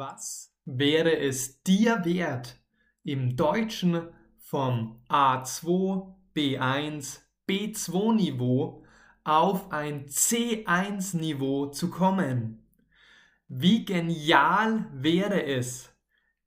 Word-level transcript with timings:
Was 0.00 0.50
wäre 0.64 1.18
es 1.18 1.62
dir 1.62 2.06
wert, 2.06 2.58
im 3.04 3.36
Deutschen 3.36 4.08
vom 4.38 5.02
A2, 5.10 6.14
B1, 6.34 7.18
B2 7.46 8.14
Niveau 8.14 8.82
auf 9.24 9.70
ein 9.70 10.06
C1 10.06 11.18
Niveau 11.18 11.66
zu 11.66 11.90
kommen? 11.90 12.64
Wie 13.46 13.84
genial 13.84 14.86
wäre 14.94 15.44
es, 15.44 15.94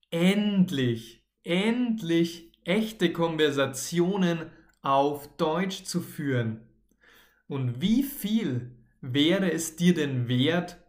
endlich, 0.10 1.24
endlich 1.44 2.52
echte 2.64 3.14
Konversationen 3.14 4.50
auf 4.82 5.28
Deutsch 5.38 5.84
zu 5.84 6.02
führen? 6.02 6.68
Und 7.48 7.82
wie 7.82 8.02
viel 8.02 8.76
wäre 9.00 9.52
es 9.52 9.76
dir 9.76 9.94
denn 9.94 10.28
wert, 10.28 10.84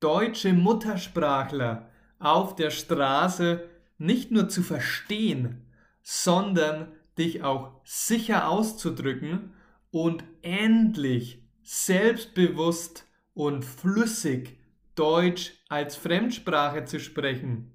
deutsche 0.00 0.52
Muttersprachler 0.52 1.89
auf 2.20 2.54
der 2.54 2.70
Straße 2.70 3.68
nicht 3.98 4.30
nur 4.30 4.48
zu 4.48 4.62
verstehen, 4.62 5.66
sondern 6.02 6.92
dich 7.18 7.42
auch 7.42 7.80
sicher 7.84 8.48
auszudrücken 8.48 9.54
und 9.90 10.24
endlich 10.42 11.42
selbstbewusst 11.62 13.06
und 13.34 13.64
flüssig 13.64 14.58
Deutsch 14.94 15.52
als 15.68 15.96
Fremdsprache 15.96 16.84
zu 16.84 17.00
sprechen. 17.00 17.72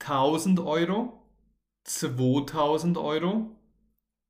1000 0.00 0.60
Euro, 0.60 1.22
2000 1.84 2.96
Euro, 2.96 3.56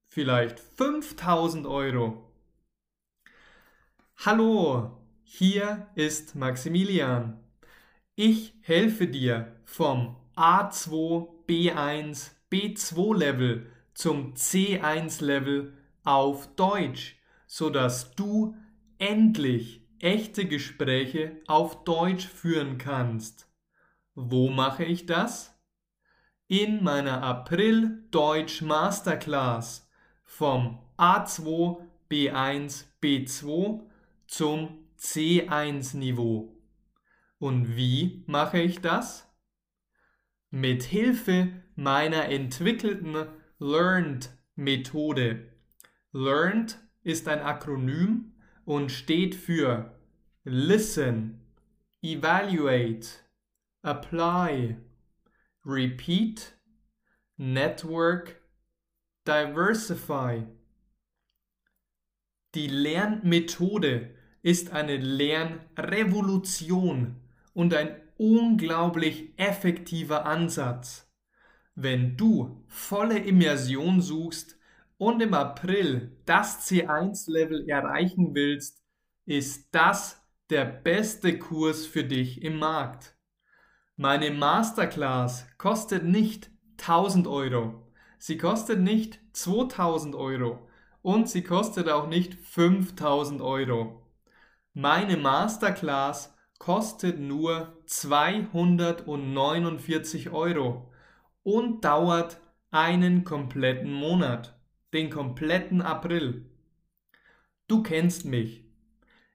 vielleicht 0.06 0.60
5000 0.60 1.66
Euro. 1.66 2.32
Hallo, 4.16 4.98
hier 5.22 5.88
ist 5.94 6.34
Maximilian. 6.34 7.47
Ich 8.20 8.52
helfe 8.62 9.06
dir 9.06 9.54
vom 9.64 10.16
A2, 10.34 11.28
B1, 11.46 12.32
B2 12.50 13.16
Level 13.16 13.70
zum 13.94 14.34
C1 14.34 15.24
Level 15.24 15.72
auf 16.02 16.52
Deutsch, 16.56 17.16
sodass 17.46 18.16
du 18.16 18.56
endlich 18.98 19.86
echte 20.00 20.46
Gespräche 20.46 21.40
auf 21.46 21.84
Deutsch 21.84 22.26
führen 22.26 22.76
kannst. 22.76 23.46
Wo 24.16 24.48
mache 24.48 24.82
ich 24.82 25.06
das? 25.06 25.56
In 26.48 26.82
meiner 26.82 27.22
April 27.22 28.02
Deutsch 28.10 28.62
Masterclass 28.62 29.88
vom 30.24 30.80
A2, 30.96 31.76
B1, 32.10 32.86
B2 33.00 33.80
zum 34.26 34.88
C1 34.98 35.96
Niveau. 35.96 36.57
Und 37.38 37.76
wie 37.76 38.24
mache 38.26 38.58
ich 38.58 38.80
das? 38.80 39.28
Mit 40.50 40.82
Hilfe 40.82 41.52
meiner 41.76 42.24
entwickelten 42.24 43.28
Learned 43.58 44.30
Methode. 44.56 45.52
Learned 46.12 46.80
ist 47.02 47.28
ein 47.28 47.40
Akronym 47.40 48.32
und 48.64 48.90
steht 48.90 49.36
für 49.36 49.94
Listen, 50.42 51.40
Evaluate, 52.02 53.06
Apply, 53.82 54.76
Repeat, 55.64 56.54
Network, 57.36 58.40
Diversify. 59.26 60.44
Die 62.54 62.68
Lernmethode 62.68 64.14
ist 64.42 64.72
eine 64.72 64.96
Lernrevolution 64.96 67.27
und 67.58 67.74
ein 67.74 68.00
unglaublich 68.18 69.36
effektiver 69.36 70.26
Ansatz. 70.26 71.10
Wenn 71.74 72.16
du 72.16 72.64
volle 72.68 73.18
Immersion 73.18 74.00
suchst 74.00 74.56
und 74.96 75.20
im 75.20 75.34
April 75.34 76.16
das 76.24 76.70
C1-Level 76.70 77.68
erreichen 77.68 78.32
willst, 78.32 78.84
ist 79.26 79.74
das 79.74 80.24
der 80.50 80.66
beste 80.66 81.36
Kurs 81.40 81.84
für 81.84 82.04
dich 82.04 82.42
im 82.42 82.60
Markt. 82.60 83.16
Meine 83.96 84.30
Masterclass 84.30 85.48
kostet 85.58 86.04
nicht 86.04 86.52
1000 86.78 87.26
Euro. 87.26 87.90
Sie 88.18 88.38
kostet 88.38 88.78
nicht 88.78 89.18
2000 89.32 90.14
Euro. 90.14 90.68
Und 91.02 91.28
sie 91.28 91.42
kostet 91.42 91.88
auch 91.88 92.06
nicht 92.06 92.34
5000 92.34 93.42
Euro. 93.42 94.06
Meine 94.74 95.16
Masterclass 95.16 96.37
kostet 96.58 97.20
nur 97.20 97.78
249 97.86 100.30
Euro 100.30 100.90
und 101.42 101.84
dauert 101.84 102.40
einen 102.70 103.24
kompletten 103.24 103.92
Monat, 103.92 104.58
den 104.92 105.10
kompletten 105.10 105.80
April. 105.80 106.50
Du 107.68 107.82
kennst 107.82 108.24
mich. 108.24 108.64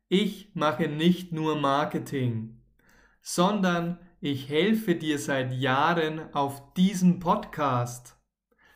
Ich 0.09 0.51
mache 0.53 0.87
nicht 0.87 1.31
nur 1.31 1.55
Marketing, 1.55 2.61
sondern 3.21 3.99
ich 4.21 4.49
helfe 4.49 4.95
dir 4.95 5.17
seit 5.17 5.53
Jahren 5.53 6.33
auf 6.33 6.73
diesem 6.73 7.19
Podcast. 7.19 8.17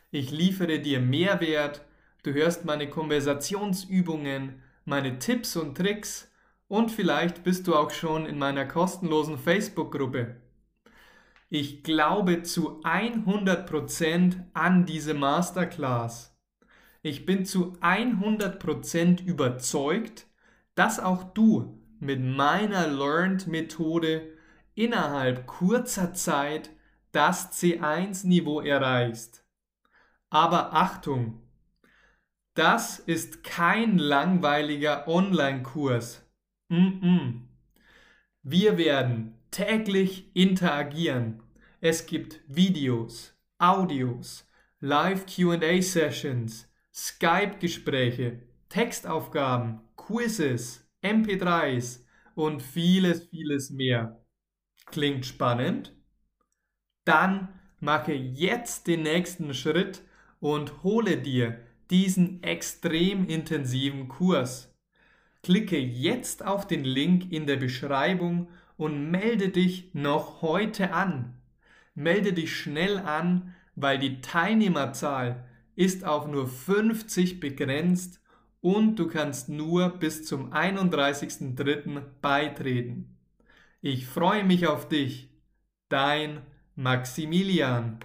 Ich 0.09 0.31
liefere 0.31 0.80
dir 0.80 1.00
Mehrwert, 1.00 1.86
du 2.24 2.34
hörst 2.34 2.66
meine 2.66 2.90
Konversationsübungen, 2.90 4.62
meine 4.86 5.19
Tipps 5.19 5.56
und 5.56 5.78
Tricks 5.78 6.31
und 6.68 6.92
vielleicht 6.92 7.44
bist 7.44 7.68
du 7.68 7.76
auch 7.76 7.92
schon 7.92 8.26
in 8.26 8.38
meiner 8.38 8.66
kostenlosen 8.66 9.38
Facebook-Gruppe. 9.38 10.42
Ich 11.50 11.84
glaube 11.84 12.44
zu 12.44 12.82
100% 12.82 14.44
an 14.54 14.86
diese 14.86 15.14
Masterclass. 15.14 16.38
Ich 17.02 17.26
bin 17.26 17.46
zu 17.46 17.74
100% 17.80 19.24
überzeugt, 19.24 20.28
dass 20.76 21.00
auch 21.00 21.24
du 21.24 21.82
mit 22.00 22.22
meiner 22.22 22.88
Learned-Methode 22.88 24.34
innerhalb 24.76 25.48
kurzer 25.48 26.14
Zeit 26.14 26.70
das 27.14 27.54
C1-Niveau 27.54 28.60
erreichst. 28.60 29.46
Aber 30.30 30.74
Achtung, 30.74 31.42
das 32.54 33.00
ist 33.00 33.46
kein 33.46 33.98
langweiliger 33.98 35.08
Online-Kurs 35.08 36.27
Mm 36.70 37.00
-mm. 37.02 37.42
Wir 38.44 38.78
werden 38.78 39.34
täglich 39.52 40.36
interagieren. 40.36 41.42
Es 41.82 42.06
gibt 42.06 42.42
Videos, 42.48 43.34
Audios, 43.58 44.48
Live 44.80 45.26
QA-Sessions, 45.26 46.72
Skype-Gespräche, 46.94 48.44
Textaufgaben, 48.70 49.82
Quizzes, 49.96 50.88
MP3s 51.02 52.06
und 52.36 52.62
vieles, 52.62 53.28
vieles 53.30 53.70
mehr. 53.70 54.24
Klingt 54.88 55.26
spannend? 55.26 55.96
Dann 57.06 57.60
mache 57.80 58.14
jetzt 58.14 58.88
den 58.88 59.04
nächsten 59.04 59.54
Schritt 59.54 60.04
und 60.40 60.84
hole 60.84 61.18
dir 61.18 61.60
diesen 61.90 62.44
extrem 62.44 63.28
intensiven 63.28 64.08
Kurs. 64.08 64.77
Klicke 65.47 65.80
jetzt 65.80 66.46
auf 66.46 66.68
den 66.68 66.84
Link 66.84 67.31
in 67.31 67.47
der 67.47 67.56
Beschreibung 67.56 68.50
und 68.75 69.09
melde 69.12 69.47
dich 69.47 69.94
noch 69.94 70.41
heute 70.41 70.91
an. 70.91 71.35
Melde 71.96 72.34
dich 72.34 72.53
schnell 72.53 72.97
an, 72.97 73.56
weil 73.74 73.97
die 73.97 74.19
Teilnehmerzahl 74.19 75.46
ist 75.74 76.03
auf 76.03 76.28
nur 76.28 76.50
50 76.50 77.40
begrenzt 77.40 78.19
und 78.59 78.97
du 78.97 79.07
kannst 79.07 79.47
nur 79.47 79.88
bis 79.88 80.25
zum 80.25 80.52
31.03. 80.52 82.02
beitreten. 82.22 83.16
Ich 83.81 84.06
freue 84.06 84.44
mich 84.44 84.68
auf 84.68 84.90
dich. 84.90 85.30
Dein 85.88 86.42
Maximilian. 86.75 88.00